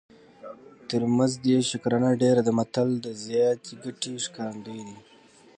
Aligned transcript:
تر 0.89 1.01
مزد 1.15 1.41
یې 1.51 1.59
شکرانه 1.69 2.11
ډېره 2.21 2.41
ده 2.47 2.51
متل 2.57 2.89
د 3.05 3.07
زیاتې 3.25 3.73
ګټې 3.83 4.11
ښکارندوی 4.25 4.81
دی 4.87 4.97